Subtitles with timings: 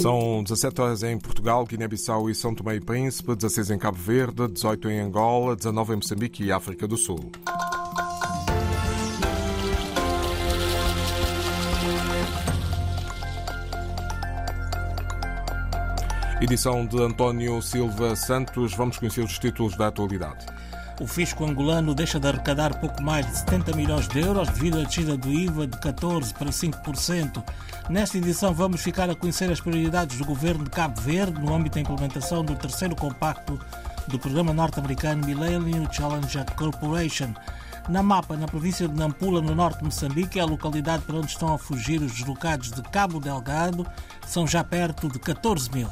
[0.00, 4.48] São 17 horas em Portugal, Guiné-Bissau e São Tomé e Príncipe, 16 em Cabo Verde,
[4.48, 7.30] 18 em Angola, 19 em Moçambique e África do Sul.
[16.40, 18.72] Edição de António Silva Santos.
[18.72, 20.46] Vamos conhecer os títulos da atualidade.
[21.00, 24.84] O fisco angolano deixa de arrecadar pouco mais de 70 milhões de euros devido à
[24.84, 27.42] descida do IVA de 14% para 5%.
[27.88, 31.76] Nesta edição vamos ficar a conhecer as prioridades do governo de Cabo Verde no âmbito
[31.76, 33.58] da implementação do terceiro compacto
[34.08, 37.32] do programa norte-americano Millennium Challenge Corporation.
[37.88, 41.28] Na Mapa, na província de Nampula, no norte de Moçambique, é a localidade para onde
[41.28, 43.86] estão a fugir os deslocados de Cabo Delgado.
[44.26, 45.88] São já perto de 14 mil.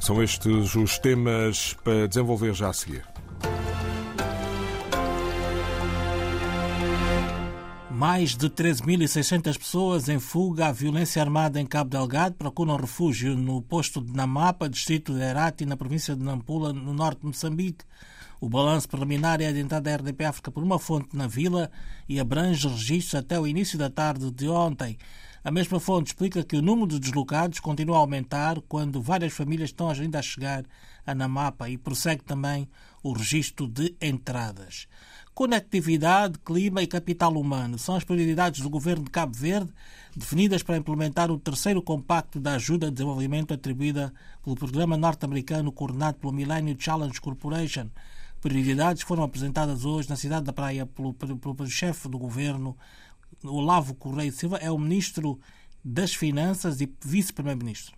[0.00, 3.04] São estes os temas para desenvolver já a seguir.
[7.98, 13.60] Mais de 13.600 pessoas em fuga à violência armada em Cabo Delgado procuram refúgio no
[13.60, 17.84] posto de Namapa, distrito de Herati, na província de Nampula, no norte de Moçambique.
[18.40, 21.72] O balanço preliminar é adiantado à RDP África por uma fonte na vila
[22.08, 24.96] e abrange registros até o início da tarde de ontem.
[25.42, 29.70] A mesma fonte explica que o número de deslocados continua a aumentar quando várias famílias
[29.70, 30.64] estão ainda a chegar
[31.04, 32.68] a Namapa e prossegue também
[33.08, 34.86] o registro de entradas.
[35.34, 39.72] Conectividade, clima e capital humano são as prioridades do governo de Cabo Verde,
[40.14, 46.18] definidas para implementar o terceiro compacto da ajuda ao desenvolvimento atribuída pelo programa norte-americano coordenado
[46.18, 47.88] pelo Millennium Challenge Corporation.
[48.40, 52.76] Prioridades foram apresentadas hoje na cidade da Praia pelo, pelo, pelo chefe do governo,
[53.44, 55.38] Olavo Correia Silva, é o ministro
[55.84, 57.94] das Finanças e vice-primeiro-ministro.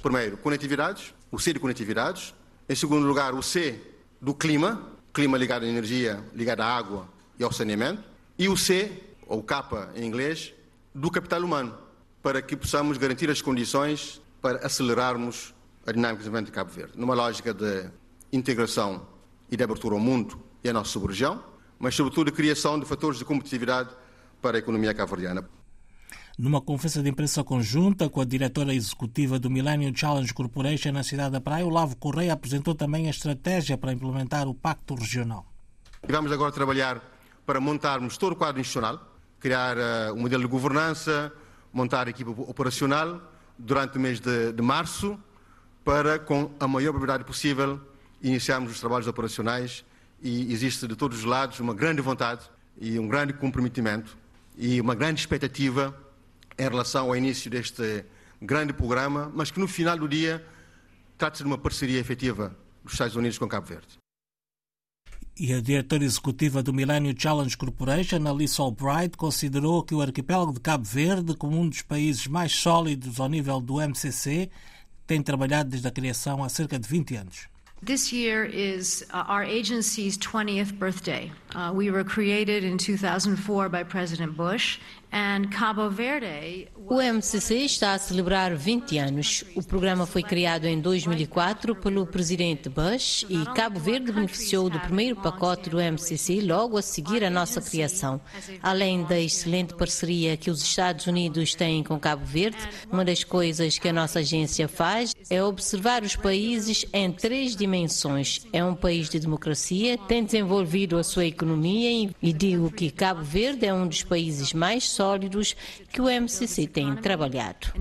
[0.00, 2.32] Primeiro, conectividades, o C de conectividades.
[2.68, 3.93] Em segundo lugar, o C
[4.24, 7.06] do clima, clima ligado à energia, ligado à água
[7.38, 8.02] e ao saneamento,
[8.38, 8.90] e o C,
[9.26, 10.54] ou K em inglês,
[10.94, 11.76] do capital humano,
[12.22, 15.54] para que possamos garantir as condições para acelerarmos
[15.86, 17.90] a dinâmica de desenvolvimento de Cabo Verde, numa lógica de
[18.32, 19.06] integração
[19.50, 21.44] e de abertura ao mundo e à nossa sub-região,
[21.78, 23.90] mas sobretudo de criação de fatores de competitividade
[24.40, 25.46] para a economia cabo-verdiana.
[26.36, 31.30] Numa conferência de imprensa conjunta com a diretora executiva do Millennium Challenge Corporation na cidade
[31.30, 35.46] da Praia, Olavo Correia apresentou também a estratégia para implementar o Pacto Regional.
[36.08, 37.00] Vamos agora trabalhar
[37.46, 39.00] para montarmos todo o quadro institucional,
[39.38, 41.32] criar uh, um modelo de governança,
[41.72, 43.20] montar a equipa operacional
[43.56, 45.16] durante o mês de, de março,
[45.84, 47.80] para, com a maior brevidade possível,
[48.20, 49.84] iniciarmos os trabalhos operacionais
[50.20, 54.18] e existe de todos os lados uma grande vontade e um grande comprometimento
[54.58, 55.94] e uma grande expectativa
[56.58, 58.04] em relação ao início deste
[58.40, 60.44] grande programa, mas que no final do dia
[61.16, 63.98] trata-se de uma parceria efetiva dos Estados Unidos com Cabo Verde.
[65.36, 70.60] E a diretora executiva do Millennium Challenge Corporation, Alice Albright, considerou que o arquipélago de
[70.60, 74.48] Cabo Verde, como um dos países mais sólidos ao nível do MCC,
[75.06, 77.48] tem trabalhado desde a criação há cerca de 20 anos.
[77.84, 81.30] This year is uh, our agency's 20th birthday.
[81.54, 84.78] Uh, we were created in 2004 by President Bush.
[86.88, 89.44] O MCC está a celebrar 20 anos.
[89.54, 95.14] O programa foi criado em 2004 pelo presidente Bush e Cabo Verde beneficiou do primeiro
[95.14, 98.20] pacote do MCC logo a seguir a nossa criação.
[98.60, 102.58] Além da excelente parceria que os Estados Unidos têm com Cabo Verde,
[102.90, 108.44] uma das coisas que a nossa agência faz é observar os países em três dimensões.
[108.52, 113.64] É um país de democracia, tem desenvolvido a sua economia e digo que Cabo Verde
[113.64, 115.03] é um dos países mais sólidos
[115.92, 117.72] que o MCC tem trabalhado.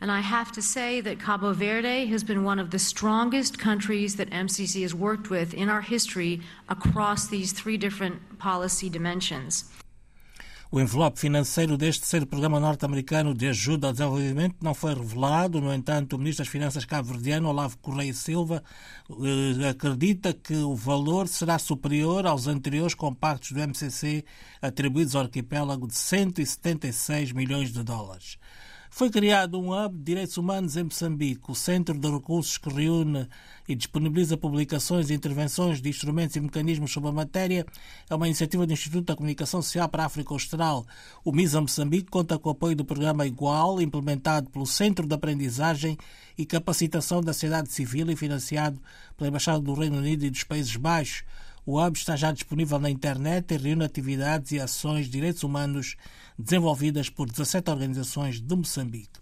[0.00, 4.14] And I have to say that Cabo Verde has been one of the strongest countries
[4.14, 9.64] that MCC has worked with in our history across these three different policy dimensions.
[10.70, 15.62] O envelope financeiro deste terceiro programa norte-americano de ajuda ao desenvolvimento não foi revelado.
[15.62, 18.62] No entanto, o ministro das Finanças cabo-verdiano, Olavo Correia Silva,
[19.08, 24.22] eh, acredita que o valor será superior aos anteriores compactos do MCC
[24.60, 28.36] atribuídos ao arquipélago de 176 milhões de dólares.
[28.90, 33.28] Foi criado um hub de direitos humanos em Moçambique, o Centro de Recursos que reúne
[33.68, 37.66] e disponibiliza publicações e intervenções de instrumentos e mecanismos sobre a matéria.
[38.08, 40.86] É uma iniciativa do Instituto da Comunicação Social para a África Austral.
[41.22, 45.98] O MISA Moçambique conta com o apoio do programa Igual, implementado pelo Centro de Aprendizagem
[46.36, 48.80] e Capacitação da Sociedade Civil e financiado
[49.16, 51.24] pela Embaixada do Reino Unido e dos Países Baixos.
[51.70, 55.96] O hub está já disponível na internet e reúne atividades e ações de direitos humanos
[56.38, 59.20] desenvolvidas por 17 organizações de Moçambique.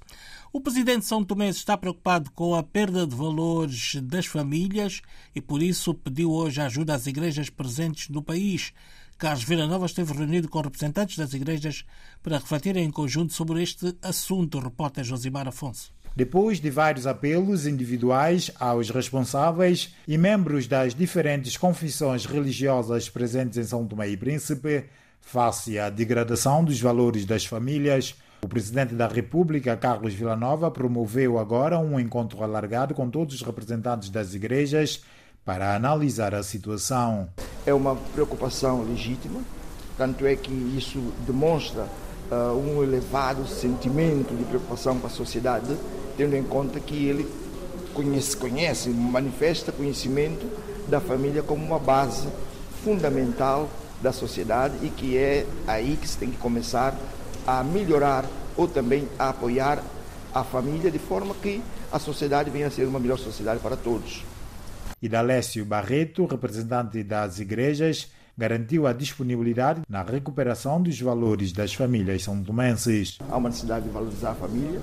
[0.53, 5.03] O presidente São Tomé está preocupado com a perda de valores das famílias
[5.35, 8.73] e por isso pediu hoje ajuda às igrejas presentes no país.
[9.19, 11.85] Carlos Nova esteve reunido com representantes das igrejas
[12.23, 15.96] para refletirem em conjunto sobre este assunto, o repórter Josimar Afonso.
[16.17, 23.65] Depois de vários apelos individuais aos responsáveis e membros das diferentes confissões religiosas presentes em
[23.65, 24.87] São Tomé e Príncipe,
[25.21, 31.79] face à degradação dos valores das famílias, o presidente da República, Carlos Villanova, promoveu agora
[31.79, 35.03] um encontro alargado com todos os representantes das igrejas
[35.45, 37.29] para analisar a situação.
[37.67, 39.43] É uma preocupação legítima,
[39.99, 41.87] tanto é que isso demonstra
[42.31, 45.77] uh, um elevado sentimento de preocupação com a sociedade,
[46.17, 47.27] tendo em conta que ele
[47.95, 50.47] conhece, conhece, manifesta conhecimento
[50.89, 52.29] da família como uma base
[52.85, 53.69] fundamental
[54.01, 56.95] da sociedade e que é aí que se tem que começar
[57.47, 58.25] a melhorar
[58.57, 59.83] ou também a apoiar
[60.35, 64.25] a família de forma que a sociedade venha a ser uma melhor sociedade para todos.
[65.01, 72.43] Idalécio Barreto, representante das igrejas, garantiu a disponibilidade na recuperação dos valores das famílias são
[72.43, 73.19] tomenses.
[73.31, 74.81] Há uma necessidade de valorizar a família,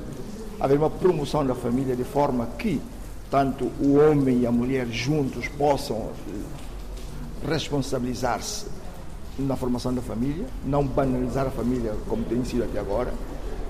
[0.59, 2.81] haver uma promoção da família de forma que
[3.29, 6.11] tanto o homem e a mulher juntos possam
[7.47, 8.67] responsabilizar-se
[9.37, 13.13] na formação da família, não banalizar a família como tem sido até agora.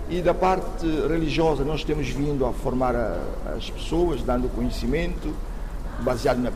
[0.09, 3.17] E da parte religiosa, nós temos vindo a formar a,
[3.55, 5.33] as pessoas, dando conhecimento
[6.03, 6.51] baseado na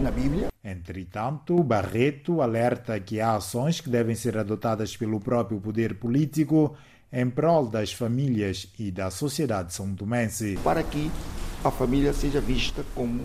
[0.00, 0.53] na Bíblia.
[0.64, 6.74] Entretanto, Barreto alerta que há ações que devem ser adotadas pelo próprio poder político
[7.12, 10.58] em prol das famílias e da sociedade são tomense.
[10.64, 11.10] Para que
[11.62, 13.24] a família seja vista como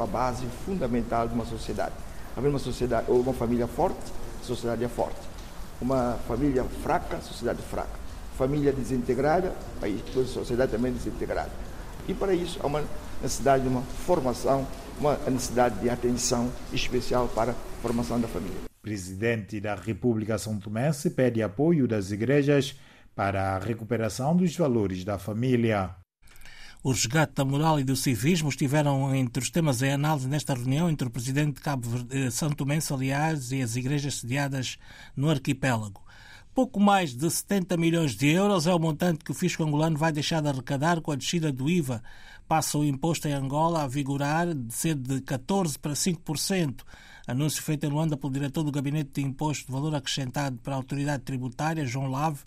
[0.00, 1.94] a base fundamental de uma sociedade.
[2.36, 4.00] Haver uma sociedade ou uma família forte
[4.42, 5.20] sociedade é forte.
[5.80, 8.02] Uma família fraca, sociedade fraca.
[8.36, 11.50] Família desintegrada, a sociedade também desintegrada.
[12.08, 12.82] E para isso há uma
[13.20, 14.66] necessidade de uma formação,
[15.02, 18.56] uma necessidade de atenção especial para a formação da família.
[18.80, 22.76] Presidente da República São Tomense pede apoio das igrejas
[23.12, 25.96] para a recuperação dos valores da família.
[26.84, 30.88] O resgate da moral e do civismo estiveram entre os temas em análise nesta reunião
[30.88, 34.78] entre o presidente de Cabo Verde, Santo Mense, aliás, e as igrejas sediadas
[35.16, 36.00] no arquipélago.
[36.54, 40.12] Pouco mais de 70 milhões de euros é o montante que o fisco angolano vai
[40.12, 42.02] deixar de arrecadar com a descida do IVA.
[42.46, 46.82] Passa o imposto em Angola a vigorar de ser de 14% para 5%.
[47.26, 50.76] Anúncio feito em Luanda pelo diretor do Gabinete de Imposto de Valor Acrescentado para a
[50.76, 52.40] Autoridade Tributária, João Lave,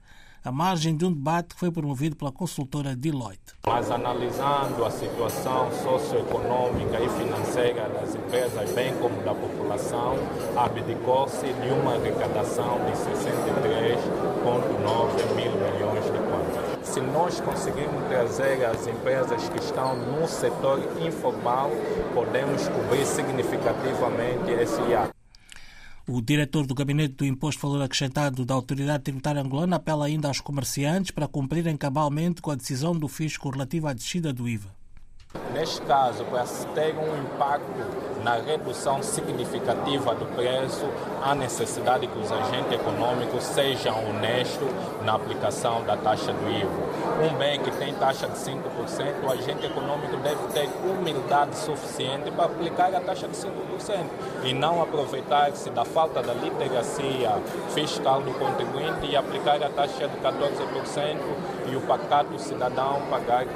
[0.45, 3.55] à margem de um debate que foi promovido pela consultora Deloitte.
[3.65, 10.15] Mas analisando a situação socioeconômica e financeira das empresas, bem como da população,
[10.55, 16.75] abdicou-se de uma arrecadação de 63,9 mil milhões de contas.
[16.87, 21.71] Se nós conseguirmos trazer as empresas que estão no setor informal,
[22.13, 25.15] podemos cobrir significativamente esse hiato.
[26.07, 30.39] O diretor do Gabinete do Imposto Valor Acrescentado da Autoridade Tributária Angolana apela ainda aos
[30.39, 34.69] comerciantes para cumprirem cabalmente com a decisão do fisco relativa à descida do IVA.
[35.51, 36.23] Neste caso,
[36.75, 40.89] ter um impacto na redução significativa do preço,
[41.23, 44.67] há necessidade que os agentes econômicos sejam honestos
[45.03, 46.95] na aplicação da taxa do IVA.
[47.23, 52.45] Um bem que tem taxa de 5%, o agente econômico deve ter humildade suficiente para
[52.45, 53.51] aplicar a taxa de 5%
[54.43, 57.31] e não aproveitar-se da falta da literacia
[57.75, 61.17] fiscal do contribuinte e aplicar a taxa de 14%
[61.67, 63.55] e o pacato cidadão pagar 14%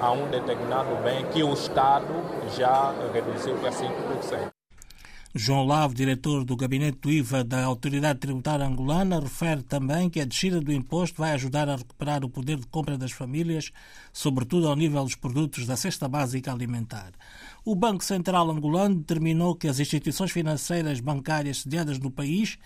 [0.00, 2.14] a um determinado bem que o Estado
[2.56, 4.50] já reduziu para 5%.
[5.32, 10.24] João Lavo, diretor do gabinete do IVA da Autoridade Tributária Angolana, refere também que a
[10.24, 13.70] descida do imposto vai ajudar a recuperar o poder de compra das famílias,
[14.12, 17.12] sobretudo ao nível dos produtos da cesta básica alimentar.
[17.64, 22.58] O Banco Central Angolano determinou que as instituições financeiras bancárias sediadas no país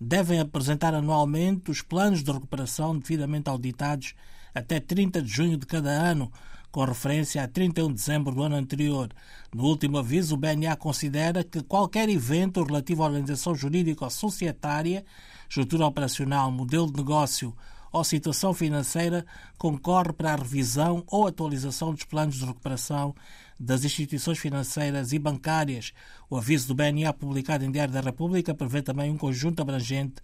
[0.00, 4.14] devem apresentar anualmente os planos de recuperação devidamente auditados
[4.54, 6.30] até 30 de junho de cada ano,
[6.72, 9.10] com referência a 31 de dezembro do ano anterior.
[9.54, 15.04] No último aviso, o BNA considera que qualquer evento relativo à organização jurídica ou societária,
[15.46, 17.54] estrutura operacional, modelo de negócio
[17.92, 19.26] ou situação financeira
[19.58, 23.14] concorre para a revisão ou atualização dos planos de recuperação
[23.60, 25.92] das instituições financeiras e bancárias.
[26.30, 30.14] O aviso do BNA, publicado em Diário da República, prevê também um conjunto abrangente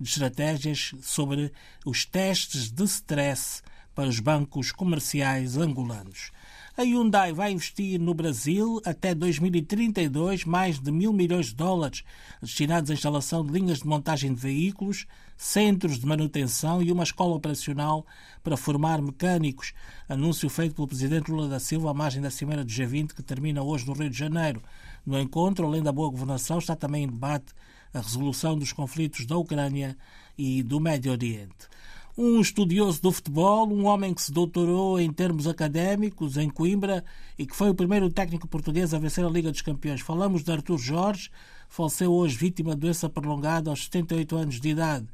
[0.00, 1.52] de estratégias sobre
[1.84, 3.60] os testes de stress
[3.96, 6.30] para os bancos comerciais angolanos.
[6.76, 12.04] A Hyundai vai investir no Brasil até 2032 mais de mil milhões de dólares
[12.42, 15.06] destinados à instalação de linhas de montagem de veículos,
[15.38, 18.06] centros de manutenção e uma escola operacional
[18.44, 19.72] para formar mecânicos.
[20.06, 23.62] Anúncio feito pelo presidente Lula da Silva à margem da Cimeira do G20 que termina
[23.62, 24.60] hoje no Rio de Janeiro.
[25.06, 27.54] No encontro, além da boa governação, está também em debate
[27.94, 29.96] a resolução dos conflitos da Ucrânia
[30.36, 31.66] e do Médio Oriente
[32.16, 37.04] um estudioso do futebol, um homem que se doutorou em termos académicos em Coimbra
[37.38, 40.00] e que foi o primeiro técnico português a vencer a Liga dos Campeões.
[40.00, 41.30] Falamos de Artur Jorge,
[41.68, 45.06] faleceu hoje vítima de doença prolongada aos 78 anos de idade.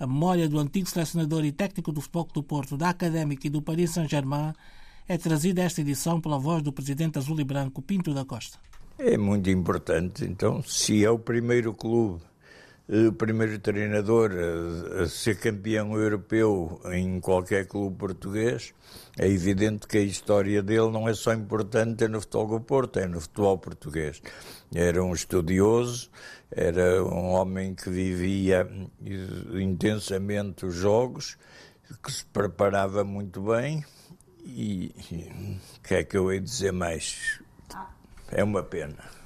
[0.00, 3.62] A memória do antigo selecionador e técnico do Futebol do Porto, da Académica e do
[3.62, 4.52] Paris Saint-Germain
[5.06, 8.58] é trazida esta edição pela voz do presidente azul e branco Pinto da Costa.
[8.98, 10.24] É muito importante.
[10.24, 12.20] Então, se é o primeiro clube
[12.88, 18.72] o primeiro treinador a, a, ser campeão europeu em qualquer clube português,
[19.18, 23.06] é evidente que a história dele não é só importante no futebol do Porto, é
[23.06, 24.22] no futebol português.
[24.74, 26.10] Era um estudioso,
[26.50, 28.66] era um homem que vivia
[29.52, 31.36] intensamente os jogos,
[32.02, 33.84] que se preparava muito bem
[34.44, 34.94] e
[35.76, 37.38] o que é que eu ia dizer mais?
[38.30, 39.17] É uma pena.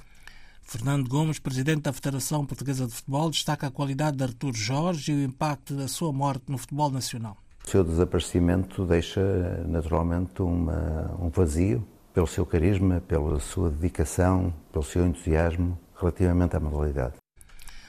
[0.63, 5.15] Fernando Gomes, presidente da Federação Portuguesa de Futebol, destaca a qualidade de Artur Jorge e
[5.15, 7.37] o impacto da sua morte no futebol nacional.
[7.65, 9.21] O seu desaparecimento deixa
[9.67, 16.59] naturalmente uma, um vazio pelo seu carisma, pela sua dedicação, pelo seu entusiasmo relativamente à
[16.59, 17.15] modalidade.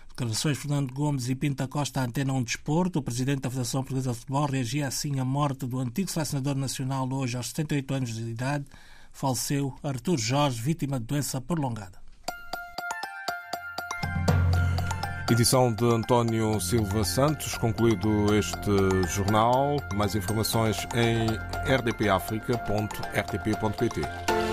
[0.08, 3.00] Declarações Fernando Gomes e Pinta Costa à Antena 1 Desporto.
[3.00, 7.08] O presidente da Federação Portuguesa de Futebol reagia assim à morte do antigo selecionador nacional,
[7.12, 8.64] hoje aos 78 anos de idade.
[9.12, 12.03] Faleceu Artur Jorge, vítima de doença prolongada.
[15.34, 18.70] Edição de António Silva Santos, concluído este
[19.08, 19.78] jornal.
[19.92, 21.26] Mais informações em
[21.66, 24.43] rdpafrica.rtp.pt.